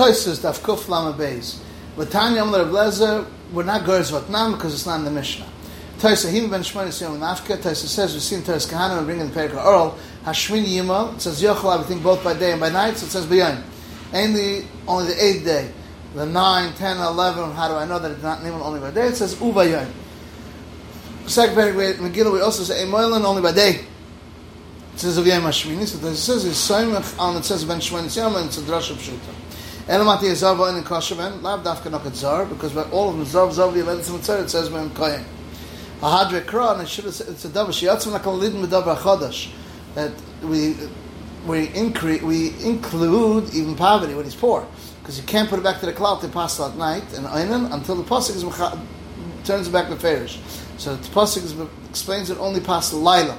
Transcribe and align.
Toises 0.00 0.38
daf 0.38 0.60
kuf 0.60 0.88
lama 0.88 1.12
beis. 1.12 1.58
Latanya 1.94 2.40
Amar 2.40 2.60
Lezer, 2.60 3.26
we're 3.52 3.64
not 3.64 3.84
Gers 3.84 4.10
Vatnam 4.10 4.52
because 4.54 4.72
it's 4.72 4.86
not 4.86 5.00
in 5.00 5.04
the 5.04 5.10
Mishnah. 5.10 5.46
Toisa 5.98 6.30
Him 6.30 6.48
ben 6.48 6.62
Shmonis 6.62 7.02
Yom 7.02 7.20
Nafka. 7.20 7.58
Toisa 7.58 7.86
says 7.86 8.14
we've 8.14 8.22
seen 8.22 8.42
Tois 8.42 8.66
Kahana 8.66 8.96
and 8.96 9.06
bringing 9.06 9.28
the 9.28 9.38
Perika 9.38 9.62
Earl. 9.62 9.98
Hashmini 10.24 10.68
Yima. 10.68 11.14
It 11.16 11.20
says 11.20 11.42
Yochel 11.42 11.74
everything 11.74 12.02
both 12.02 12.24
by 12.24 12.32
day 12.32 12.52
and 12.52 12.60
by 12.62 12.70
night. 12.70 12.96
So 12.96 13.04
it 13.04 13.10
says 13.10 13.26
B'yayim. 13.26 13.62
Only 14.14 14.66
only 14.88 15.12
the 15.12 15.22
eighth 15.22 15.44
day. 15.44 15.70
The 16.14 16.24
9, 16.24 16.72
10, 16.72 16.96
11, 16.96 17.52
how 17.52 17.68
do 17.68 17.74
I 17.74 17.84
know 17.84 17.98
that 17.98 18.10
it's 18.10 18.22
not 18.22 18.42
named 18.42 18.56
only 18.62 18.80
by 18.80 18.92
day? 18.92 19.08
It 19.08 19.16
says 19.16 19.34
Uvayayim. 19.34 19.90
Second 21.26 21.56
Perika 21.56 21.96
Megillah, 21.96 22.32
we 22.32 22.40
also 22.40 22.62
say 22.62 22.86
Emoilan 22.86 23.22
only 23.24 23.42
by 23.42 23.52
day. 23.52 23.84
It 24.94 24.98
says 24.98 25.18
Yom 25.18 25.42
Hashmini. 25.42 25.86
So 25.86 25.98
it 26.06 26.16
says 26.16 26.46
it's 26.46 26.70
Soimach 26.70 27.18
on 27.18 27.36
it 27.36 27.44
says 27.44 27.64
ben 27.64 27.80
Shmonis 27.80 28.16
Yom 28.16 28.36
and 28.36 28.46
it's 28.46 28.56
a 28.56 28.62
Drash 28.62 28.90
of. 28.90 29.49
Elamati 29.90 30.30
Zav 30.30 30.78
in 30.78 30.84
Koshaven, 30.84 31.42
Lav 31.42 31.64
Dafka 31.64 31.90
Nokat 31.90 32.48
because 32.48 32.76
all 32.92 33.10
of 33.10 33.16
them 33.16 33.26
Zav 33.26 33.50
Zav 33.50 33.72
Yeletzim 33.72 34.20
it 34.40 34.48
says 34.48 34.68
Ben 34.68 34.88
Kohen. 34.90 35.24
A 36.00 36.04
Hadre 36.04 36.42
Kra, 36.42 36.74
and 36.74 36.82
it 36.82 36.88
should 36.88 37.06
have, 37.06 37.20
it's 37.28 37.44
a 37.44 37.48
Davar 37.48 37.70
Shiatzim 37.70 38.16
Nakal 38.16 38.40
Lidin 38.40 38.64
Medavar 38.64 38.96
Chodesh, 38.98 39.50
that 39.96 40.12
we 40.44 40.76
we 41.44 41.74
increase 41.74 42.22
we 42.22 42.50
include 42.60 43.52
even 43.52 43.74
poverty 43.74 44.14
when 44.14 44.24
he's 44.24 44.36
poor, 44.36 44.64
because 45.00 45.18
you 45.18 45.26
can't 45.26 45.50
put 45.50 45.58
it 45.58 45.62
back 45.62 45.80
to 45.80 45.86
the 45.86 45.92
cloud 45.92 46.20
to 46.20 46.28
pass 46.28 46.60
at 46.60 46.76
night 46.76 47.02
and 47.14 47.26
Einan 47.26 47.72
until 47.72 47.96
the 47.96 48.04
pasuk 48.04 48.36
is 48.36 48.44
turns 49.44 49.66
it 49.66 49.72
back 49.72 49.88
to 49.88 49.96
Farish. 49.96 50.38
So 50.78 50.94
the 50.94 51.08
pasuk 51.08 51.68
explains 51.88 52.30
it 52.30 52.38
only 52.38 52.60
past 52.60 52.92
Laila, 52.94 53.36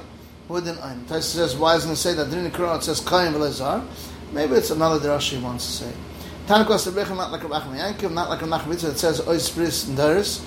more 0.50 0.60
than 0.60 0.76
Einan. 0.76 1.06
Taisa 1.06 1.22
says, 1.22 1.56
why 1.56 1.76
isn't 1.76 1.92
it 1.92 1.96
say 1.96 2.12
that 2.12 2.26
Quran 2.28 2.76
it 2.76 2.82
says 2.82 3.00
Kohen 3.00 3.32
Velazar? 3.32 3.82
Maybe 4.32 4.52
it's 4.52 4.70
another 4.70 4.98
drash 4.98 5.30
he 5.30 5.42
wants 5.42 5.64
to 5.64 5.84
say. 5.84 5.92
Tanakos 6.46 6.86
Rebecca, 6.86 7.14
not 7.14 7.30
like 7.30 7.42
Rabbi 7.42 7.78
Yankiv, 7.78 8.12
not 8.12 8.28
like 8.28 8.42
Rabbi 8.42 8.66
Mitzvah, 8.66 8.90
it 8.90 8.98
says 8.98 9.20
Ois 9.20 9.54
Bris 9.54 9.86
and 9.86 9.96
Daris. 9.96 10.44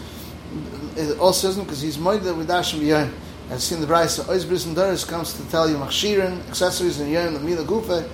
It 0.98 1.18
also 1.20 1.48
says 1.48 1.58
because 1.58 1.82
he's 1.82 1.98
moide 1.98 2.36
with 2.36 2.50
Dashim 2.50 2.86
Yom. 2.86 3.14
I've 3.50 3.62
seen 3.62 3.80
the 3.80 3.88
Bryce, 3.88 4.20
Ois 4.20 4.46
Bris 4.48 4.66
and 4.66 4.76
Daris 4.76 5.08
comes 5.08 5.34
to 5.34 5.50
tell 5.50 5.70
you 5.70 5.78
Machshirin, 5.78 6.46
accessories 6.50 7.00
and 7.00 7.10
Yom, 7.10 7.36
the 7.36 7.40
Mila 7.40 7.64
Gufe, 7.64 8.10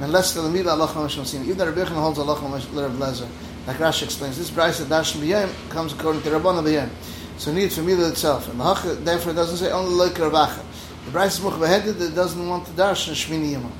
and 0.00 0.12
less 0.12 0.32
than 0.32 0.44
the 0.44 0.50
Mila 0.50 0.72
Allah 0.72 0.86
Mashmasim. 0.88 1.42
Even 1.42 1.58
the 1.58 1.66
Rebecca 1.66 1.94
holds 1.94 2.18
Allah 2.18 2.34
Rav 2.34 2.92
Lezer. 2.92 3.28
Like 3.66 3.78
Rashi 3.78 4.04
explains, 4.04 4.38
this 4.38 4.50
Bryce 4.50 4.78
of 4.78 4.88
Dashim 4.88 5.26
Yom 5.26 5.50
comes 5.70 5.92
according 5.92 6.22
to 6.22 6.30
Rabbana 6.30 6.72
Yom. 6.72 6.90
So 7.38 7.52
need 7.52 7.72
for 7.72 7.82
Mila 7.82 8.10
itself. 8.10 8.48
And 8.48 8.60
the 8.60 8.64
Hach, 8.64 9.04
therefore, 9.04 9.32
doesn't 9.32 9.56
say 9.56 9.72
only 9.72 9.94
like 9.94 10.12
Ravacha. 10.12 10.62
The 11.06 11.10
Bryce 11.10 11.38
is 11.38 11.44
Mukhbeheaded, 11.44 12.00
it 12.00 12.14
doesn't 12.14 12.48
want 12.48 12.66
to 12.66 12.72
dash 12.72 13.08
in 13.08 13.14
Shmini 13.14 13.52
Yom. 13.52 13.72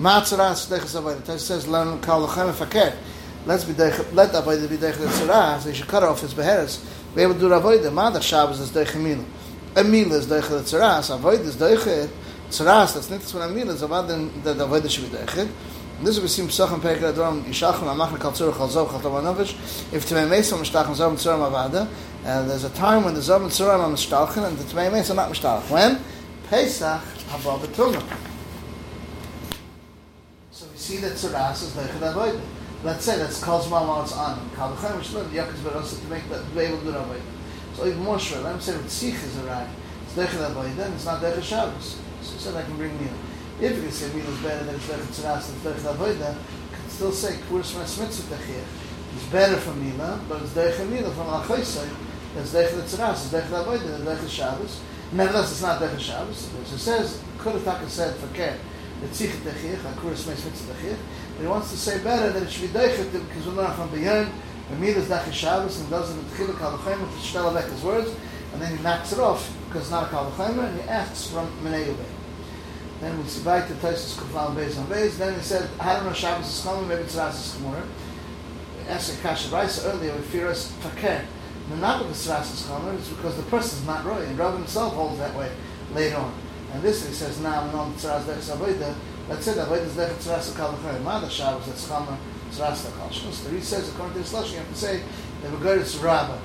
Matzaras 0.00 0.66
dechas 0.66 0.98
avodah. 0.98 1.28
It 1.28 1.38
says 1.40 1.68
learn 1.68 2.00
kal 2.00 2.26
lachem 2.26 2.54
fakir. 2.54 2.96
Let's 3.44 3.64
be 3.64 3.74
dech 3.74 4.14
let 4.14 4.30
avodah 4.30 4.66
be 4.66 4.78
dech 4.78 4.94
tzara. 4.94 5.60
So 5.60 5.68
you 5.68 5.74
should 5.74 5.88
cut 5.88 6.02
off 6.02 6.22
his 6.22 6.32
beheres. 6.32 6.82
Be 7.14 7.20
able 7.20 7.34
to 7.34 7.40
do 7.40 7.48
avodah. 7.50 7.92
Madach 7.92 8.22
Shabbos 8.22 8.60
is 8.60 8.70
dech 8.70 8.98
mila. 8.98 9.22
A 9.76 9.84
mila 9.84 10.14
is 10.16 10.26
dech 10.26 10.44
tzara. 10.44 11.02
So 11.02 11.18
avodah 11.18 11.40
is 11.40 11.56
dech 11.56 12.08
tzara. 12.48 12.90
That's 12.94 13.10
not 13.10 13.20
what 13.34 13.50
a 13.50 13.52
mila 13.52 13.74
is. 13.74 13.82
Avodah 13.82 14.42
the 14.42 14.54
avodah 14.54 14.88
should 14.88 15.12
be 15.12 15.18
dech. 15.18 15.50
This 16.02 16.16
is 16.16 16.34
see 16.34 16.46
Pesach 16.46 16.70
and 16.70 16.82
Perek 16.82 17.12
Adram 17.12 17.42
Yishachim 17.42 17.94
Amach 17.94 18.18
Kal 18.18 18.32
Tzur 18.32 18.56
Chal 18.56 18.68
Zov 18.68 18.90
Chal 18.90 19.00
Tavanovish. 19.00 19.52
If 19.92 20.08
Tmei 20.08 20.26
Mesa 20.26 20.54
Mishtachin 20.54 20.96
Zov 20.96 21.12
Tzur 21.12 21.36
Mavada, 21.36 21.86
and 22.24 22.48
there's 22.48 22.64
a 22.64 22.70
time 22.70 23.04
when 23.04 23.12
the 23.12 23.20
and 23.20 23.50
Tzur 23.50 23.68
are 23.68 23.78
Mishtachin 23.86 24.46
and 24.48 24.56
the 24.56 24.64
Tmei 24.64 24.90
Mesa 24.90 25.12
not 25.12 25.30
Mishtach. 25.30 25.68
When 25.68 26.00
Pesach 26.48 27.02
Haba 27.28 27.58
B'Tumah. 27.60 28.39
See 30.90 30.96
that 30.96 31.12
Tzaras 31.12 31.62
is 31.62 31.70
Leichad 31.74 32.02
Avodah. 32.02 32.40
Let's 32.82 33.04
say 33.04 33.16
that's 33.16 33.40
while 33.46 34.02
it's 34.02 34.12
on. 34.12 34.50
Kal 34.56 34.74
V'Chem 34.74 34.98
Shlim, 34.98 35.28
Yaakov 35.28 35.62
Berosa 35.62 36.00
to 36.02 36.06
make 36.08 36.28
that, 36.30 36.42
to 36.42 36.50
do 36.52 36.90
Avodah. 36.90 37.20
So 37.76 37.86
even 37.86 38.00
more 38.00 38.18
sure, 38.18 38.40
let 38.40 38.56
me 38.56 38.60
say 38.60 38.72
that 38.72 38.82
Tzich 38.86 39.22
is 39.22 39.38
a 39.38 39.44
rag. 39.44 39.68
It's 40.02 40.14
Leichad 40.14 40.50
Avodah, 40.50 40.86
and 40.86 40.94
it's 40.94 41.04
not 41.04 41.22
Leichad 41.22 41.44
Shabbos. 41.44 41.96
So 42.22 42.38
said 42.38 42.56
I 42.56 42.64
can 42.64 42.76
bring 42.76 42.98
meal. 42.98 43.14
If 43.60 43.76
you 43.76 43.82
can 43.82 43.92
say 43.92 44.12
meal 44.12 44.26
is 44.26 44.38
better 44.40 44.64
than 44.64 44.74
it's 44.74 44.88
Leichad 44.88 45.48
and 45.48 45.64
it's 45.64 45.84
Leichad 45.84 45.94
Avodah, 45.94 46.36
can 46.72 46.88
still 46.88 47.12
say 47.12 47.36
Kuris 47.48 47.78
Mes 47.78 48.00
Mitzvah 48.00 48.34
Techir. 48.34 48.64
It's 49.14 49.26
better 49.26 49.58
for 49.58 49.74
Mila, 49.74 50.20
but 50.28 50.42
it's 50.42 50.54
Leichad 50.54 50.90
Mila 50.90 51.12
from 51.12 51.28
Al 51.28 51.42
Choysay. 51.42 51.88
It's 52.36 52.52
Leichad 52.52 52.82
Tzaras, 52.82 53.12
it's 53.12 53.28
Leichad 53.32 53.64
Avodah, 53.64 53.94
it's 53.96 54.24
Leichad 54.24 54.28
Shabbos. 54.28 54.80
Nevertheless, 55.12 55.52
it's 55.52 55.62
not 55.62 55.80
Leichad 55.80 56.00
Shabbos. 56.00 56.50
So 56.64 56.74
it 56.74 56.78
says, 56.80 57.22
could 57.38 57.52
have 57.52 57.64
Taka 57.64 57.88
said 57.88 58.16
for 58.16 58.26
And 59.02 59.16
he 61.40 61.46
wants 61.46 61.70
to 61.70 61.76
say 61.76 62.02
better 62.04 62.30
that 62.30 62.42
it 62.42 62.50
should 62.50 62.72
be 62.72 62.78
deichet, 62.78 63.12
because 63.12 63.46
we're 63.46 63.54
not 63.54 63.74
from 63.76 63.90
the 63.90 63.96
meal 64.76 64.96
is 64.96 65.08
dach 65.08 65.32
Shabbos, 65.32 65.80
and 65.80 65.88
doesn't 65.90 66.16
the 66.16 66.36
tchila 66.36 66.58
kal 66.58 66.78
v'chayim, 66.78 66.98
to 66.98 67.04
shtel 67.16 67.52
avek 67.52 67.70
his 67.70 67.82
words, 67.82 68.14
and 68.52 68.60
then 68.60 68.76
he 68.76 68.82
knocks 68.82 69.12
it 69.12 69.18
off, 69.18 69.50
because 69.66 69.82
it's 69.82 69.90
not 69.90 70.06
a 70.06 70.10
kal 70.10 70.32
and 70.38 70.80
he 70.80 70.88
asks 70.88 71.30
from 71.30 71.50
menei. 71.64 71.96
Then 73.00 73.16
we 73.18 73.24
see 73.24 73.42
back 73.42 73.66
to 73.68 73.74
Taisus 73.74 74.16
Kuflan 74.16 74.54
Beis 74.54 74.78
on 74.78 74.86
Beis, 74.86 75.16
then 75.16 75.34
he 75.34 75.40
said, 75.40 75.70
I 75.80 75.94
don't 75.94 76.04
know 76.04 76.12
Shabbos 76.12 76.46
is 76.46 76.62
coming, 76.62 76.86
maybe 76.86 77.02
it's 77.02 77.16
Ras 77.16 77.54
is 77.54 77.60
Kamura. 77.60 77.82
Asked 78.88 79.22
Kasha 79.22 79.48
Raisa 79.48 79.90
earlier, 79.90 80.14
we 80.14 80.20
fear 80.22 80.48
us 80.48 80.70
fakir. 80.80 81.24
Not 81.80 82.00
because 82.00 82.28
Ras 82.28 82.52
is 82.52 82.66
coming, 82.66 82.94
it's 82.96 83.08
because 83.08 83.36
the 83.36 83.44
person 83.44 83.78
is 83.78 83.86
not 83.86 84.04
right, 84.04 84.22
and 84.22 84.38
Rav 84.38 84.54
himself 84.54 84.92
holds 84.92 85.18
that 85.18 85.34
way 85.34 85.50
later 85.94 86.16
on. 86.16 86.34
And 86.72 86.82
this 86.82 87.06
he 87.06 87.12
says 87.12 87.40
now 87.40 87.70
non 87.70 87.92
avoida. 87.94 88.94
Let's 89.28 89.44
say 89.44 89.52
avoida 89.54 89.86
is 89.86 89.94
dech 89.94 90.10
tzaras 90.14 90.56
kal 90.56 90.72
v'chayim. 90.74 91.02
Ma 91.02 91.20
the 91.20 91.28
Shabbos 91.28 91.66
that's 91.66 91.86
chama 91.88 92.16
shmos. 92.50 93.44
The 93.44 93.50
Ri 93.50 93.60
says 93.60 93.88
according 93.90 94.22
to 94.22 94.30
the 94.30 94.46
you 94.46 94.56
have 94.58 94.68
to 94.68 94.74
say 94.74 95.02
we're 95.42 96.02
Rabba 96.02 96.38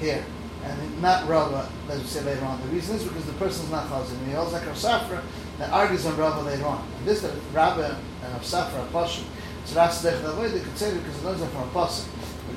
here 0.00 0.24
and 0.64 1.02
not 1.02 1.28
Rabba. 1.28 1.68
As 1.88 2.00
we 2.00 2.06
say 2.06 2.22
later 2.24 2.44
on. 2.44 2.60
The 2.62 2.68
reason 2.68 2.96
is 2.96 3.04
because 3.04 3.26
the 3.26 3.32
person 3.34 3.66
is 3.66 3.70
not 3.70 3.88
chazin. 3.88 4.24
He 4.26 4.32
holds 4.32 4.52
like 4.52 4.62
Safra 4.62 5.22
that 5.58 5.70
argues 5.70 6.06
on 6.06 6.16
Rabba 6.16 6.40
later 6.40 6.66
on. 6.66 6.86
And 6.98 7.06
this 7.06 7.20
that 7.22 7.32
Rabba 7.52 7.98
and 8.22 8.32
Rav 8.32 8.42
Safra 8.42 8.88
pashim. 8.88 9.24
Tzaras 9.66 10.02
dech 10.02 10.64
could 10.64 10.78
say 10.78 10.96
because 10.96 11.18
it 11.18 11.24
learns 11.24 11.40
from 11.40 11.62
a 11.62 11.72
pasuk. 11.72 12.06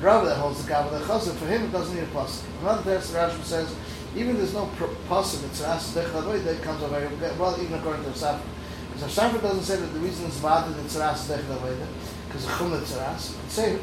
But 0.02 0.08
Rabba 0.08 0.26
that 0.26 0.38
holds 0.38 0.64
the 0.64 0.68
the 0.68 1.04
chazin 1.06 1.36
for 1.36 1.46
him 1.46 1.64
it 1.64 1.70
doesn't 1.70 1.94
need 1.94 2.02
a 2.02 2.06
pasuk. 2.06 2.42
Another 2.60 2.82
text 2.82 3.14
Rashi 3.14 3.40
says 3.44 3.72
even 4.16 4.36
there's 4.36 4.52
no 4.52 4.68
possible 5.08 5.46
it's 5.46 5.62
as 5.62 5.94
the 5.94 6.02
chavoy 6.02 6.42
that 6.42 6.60
comes 6.62 6.82
over 6.82 7.08
well 7.38 7.56
even 7.62 7.74
according 7.74 8.02
to 8.04 8.10
Safra. 8.10 8.40
Because 8.92 9.16
Safra 9.16 9.40
doesn't 9.40 9.62
say 9.62 9.76
that 9.76 9.86
the 9.86 10.00
reason 10.00 10.26
is 10.26 10.40
bad 10.40 10.68
that 10.68 10.84
it's 10.84 10.96
ras 10.96 11.28
the 11.28 11.36
chavoy 11.36 11.76
because 12.26 12.46
chum 12.46 12.72
it's 12.74 12.92
ras 12.94 13.36
could 13.40 13.50
say 13.50 13.78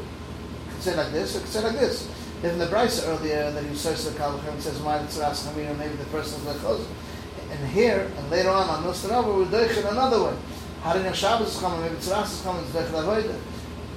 could 0.70 0.82
say 0.82 0.94
like 0.94 1.10
this 1.10 1.36
or 1.36 1.40
could 1.40 1.48
say 1.48 1.62
like 1.62 1.80
this. 1.80 2.06
If 2.42 2.52
in 2.52 2.58
the 2.58 2.66
Bryce 2.66 3.02
earlier 3.04 3.50
that 3.50 3.64
he 3.64 3.74
says 3.74 4.04
the 4.04 4.18
Kalachem 4.18 4.60
says 4.60 4.78
why 4.80 4.98
it's 4.98 5.16
ras 5.16 5.46
Hamir 5.46 5.72
maybe 5.78 5.94
the 5.96 6.04
person 6.04 6.38
is 6.40 6.46
like 6.46 6.80
and 7.50 7.68
here 7.70 8.10
and 8.18 8.30
later 8.30 8.50
on 8.50 8.68
on 8.68 8.84
Nostranova 8.84 9.50
we're 9.50 9.80
in 9.80 9.86
another 9.86 10.22
way. 10.22 10.36
Harin 10.82 11.14
Shabbos 11.14 11.54
is 11.54 11.60
coming 11.60 11.80
maybe 11.80 11.94
it's 11.94 12.08
ras 12.08 12.30
is 12.34 12.42
coming 12.42 12.62
it's 12.62 12.72
the 12.72 12.82
chavoy 12.82 13.34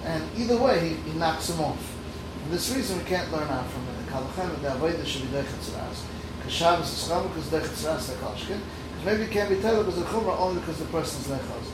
and 0.05 0.23
either 0.38 0.57
way 0.57 0.79
he, 0.79 0.95
he 1.11 1.19
knocks 1.19 1.50
him 1.50 1.59
off 1.59 1.92
for 2.43 2.49
this 2.49 2.75
reason 2.75 2.97
we 2.97 3.03
can't 3.05 3.31
learn 3.31 3.47
out 3.47 3.65
from 3.69 3.87
it 3.87 4.05
the 4.05 4.11
Kalachem 4.11 4.61
the 4.61 4.69
Avodah 4.69 5.05
should 5.05 5.23
be 5.23 5.27
doich 5.29 5.45
it's 5.57 5.69
because 6.43 6.53
Shabbos 6.53 6.91
is 6.91 7.09
Chama 7.09 7.29
because 7.29 7.49
the 7.49 7.59
Chetzras 7.59 8.07
the 8.07 8.13
Koshkin. 8.15 8.59
Because 8.59 9.05
maybe 9.05 9.23
it 9.23 9.31
can't 9.31 9.49
be 9.49 9.61
told 9.61 9.85
because 9.85 9.99
the 9.99 10.05
Chumrah 10.05 10.37
only 10.37 10.59
because 10.59 10.77
the 10.77 10.85
person 10.85 11.21
is 11.21 11.27
Lechaz. 11.39 11.71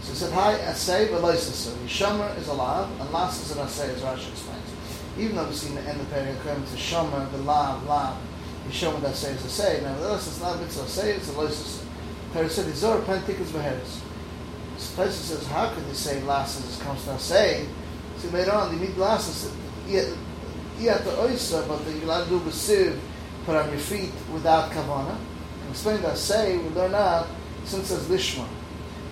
So 0.00 0.12
he 0.12 0.16
said, 0.16 0.32
Hi, 0.32 0.54
Asay, 0.54 1.08
Veloisasa. 1.08 1.76
Yishomer 1.84 2.36
is 2.38 2.48
alive, 2.48 2.88
and 2.98 3.10
Las 3.10 3.42
is 3.42 3.54
an 3.54 3.66
Asay, 3.66 3.90
as 3.90 4.00
Rashi 4.00 4.30
explains. 4.30 4.64
Even 5.18 5.36
though 5.36 5.46
we 5.46 5.52
see 5.52 5.68
in 5.68 5.74
the 5.74 5.82
end 5.82 6.00
of 6.00 6.08
the 6.08 6.14
period, 6.14 6.36
according 6.38 6.64
to 6.64 6.76
Shomer, 6.76 7.30
the 7.30 7.38
Lav, 7.38 7.86
Lav, 7.86 8.16
Yishomer, 8.66 9.02
that 9.02 9.12
Asay 9.12 9.34
is 9.34 9.42
Asay. 9.42 9.82
Nevertheless, 9.82 10.26
it's 10.28 10.40
not 10.40 10.56
a 10.56 10.60
mitzvah 10.60 10.84
Asay, 10.84 11.16
it's 11.16 11.28
a 11.28 11.32
Loisasa. 11.32 11.84
Perry 12.32 12.48
said, 12.48 12.72
Izor, 12.72 13.02
Pentikas 13.04 13.48
Beheres. 13.48 14.00
So 14.78 15.02
Taisa 15.02 15.10
says, 15.10 15.46
how 15.48 15.68
could 15.74 15.86
they 15.86 15.92
say 15.92 16.22
Las 16.22 16.66
as 16.66 16.82
comes 16.82 17.04
to 17.04 17.10
Asay? 17.10 17.66
See, 18.16 18.28
later 18.28 18.52
on, 18.52 18.74
they 18.74 18.86
meet 18.86 18.96
Las, 19.92 20.16
yeah, 20.78 20.98
the 20.98 21.10
Oisa, 21.10 21.66
but 21.68 21.84
the 21.84 21.92
Yilad 21.92 22.28
do 22.28 22.40
Besiv, 22.40 22.98
put 23.44 23.56
on 23.56 23.68
your 23.70 23.78
feet 23.78 24.10
without 24.32 24.70
kavana. 24.70 25.16
Explain 25.70 26.02
that. 26.02 26.16
Say 26.16 26.56
we 26.58 26.68
learn 26.70 26.94
out 26.94 27.28
since 27.64 27.90
it's 27.90 28.04
lishma. 28.04 28.46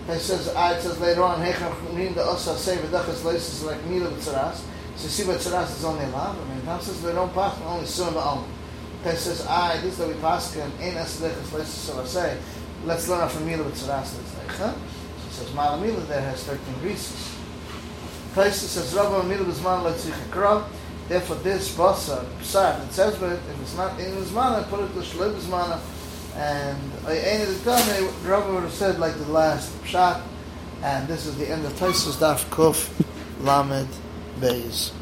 He 0.07 0.19
says, 0.19 0.53
ah, 0.57 0.75
it 0.75 0.81
says 0.81 0.99
later 1.01 1.23
on, 1.23 1.41
Hechach 1.41 2.15
the 2.15 2.25
Osa 2.25 2.57
say 2.57 2.77
v'dachas 2.79 3.23
leisis 3.23 3.65
like 3.65 3.85
mila 3.85 4.11
b'tzaras. 4.11 4.63
So 4.97 5.07
see 5.07 5.25
what 5.25 5.37
tzaras 5.37 5.77
is 5.77 5.85
only 5.85 6.05
allowed. 6.07 6.37
I 6.39 6.55
mean, 6.55 6.65
Tom 6.65 6.81
says 6.81 7.03
they 7.03 7.13
don't 7.13 7.33
pass 7.35 7.61
only 7.63 7.85
surim 7.85 8.15
ba'om. 8.15 8.45
He 9.05 9.11
says, 9.11 9.47
ah, 9.49 9.79
this 9.83 9.99
that 9.99 10.09
we 10.09 10.15
pass 10.15 10.55
can 10.55 10.73
ein 10.81 10.95
leisis 10.95 11.65
so 11.65 12.01
I 12.01 12.05
say. 12.07 12.39
Let's 12.85 13.09
learn 13.09 13.29
from 13.29 13.47
mila 13.47 13.65
b'tzaras. 13.65 14.17
That's 14.17 14.39
like, 14.39 14.57
huh? 14.57 14.73
So 14.73 15.29
he 15.29 15.35
says, 15.35 15.49
Malamila 15.51 16.09
there 16.09 16.23
has 16.23 16.43
13 16.45 16.83
reasons. 16.83 17.38
Taisa 18.38 18.52
says, 18.52 18.94
Rabba 18.94 19.25
mila 19.25 19.44
b'zman 19.44 19.82
le'tzicha 19.82 20.64
Therefore, 21.08 21.37
this 21.37 21.75
basa 21.75 22.19
uh, 22.19 22.25
psar 22.40 22.87
it 22.87 22.93
says, 22.93 23.17
but 23.19 23.32
if 23.32 23.61
it's 23.62 23.76
not 23.76 23.99
in 23.99 24.14
his 24.14 24.31
mana, 24.31 24.64
put 24.70 24.79
it 24.79 24.93
to 24.94 25.00
shlev 25.00 25.35
his 25.35 25.49
mana. 25.49 25.81
And 26.37 26.79
any 27.08 27.43
of 27.43 27.64
the 27.64 27.70
time, 27.70 28.08
Rabbi 28.25 28.50
would 28.50 28.62
have 28.62 28.73
said 28.73 29.00
like 29.00 29.14
the 29.14 29.32
last 29.32 29.73
pshat. 29.82 30.23
And 30.82 31.08
this 31.08 31.26
is 31.26 31.37
the 31.37 31.50
end 31.50 31.67
of 31.67 31.73
Taisus 31.73 32.19
Daf 32.19 32.44
Kuf 32.50 32.88
Lamed 33.40 33.88
Bays. 34.41 34.93